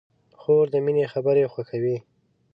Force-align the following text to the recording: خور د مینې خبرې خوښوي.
خور 0.39 0.65
د 0.73 0.75
مینې 0.85 1.05
خبرې 1.13 1.45
خوښوي. 1.53 1.97